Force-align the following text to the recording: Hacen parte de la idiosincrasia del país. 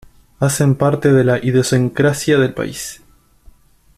Hacen 0.39 0.73
parte 0.73 1.13
de 1.13 1.23
la 1.23 1.37
idiosincrasia 1.37 2.39
del 2.39 2.55
país. 2.55 3.03